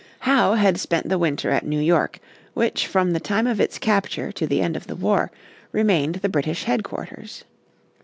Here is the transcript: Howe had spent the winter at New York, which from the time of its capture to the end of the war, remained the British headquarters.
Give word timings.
Howe 0.21 0.55
had 0.55 0.79
spent 0.79 1.09
the 1.09 1.19
winter 1.19 1.51
at 1.51 1.63
New 1.63 1.79
York, 1.79 2.19
which 2.55 2.87
from 2.87 3.11
the 3.11 3.19
time 3.19 3.45
of 3.45 3.61
its 3.61 3.77
capture 3.77 4.31
to 4.31 4.47
the 4.47 4.59
end 4.59 4.75
of 4.75 4.87
the 4.87 4.95
war, 4.95 5.29
remained 5.71 6.15
the 6.15 6.27
British 6.27 6.63
headquarters. 6.63 7.43